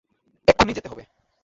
[0.47, 1.03] এক্ষুণি যেতে হবে।